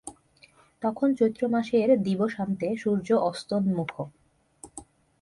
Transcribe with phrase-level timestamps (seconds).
[0.83, 3.91] তখন চৈত্রমাসের দিবসান্তে সূর্য অস্তোন্মুখ।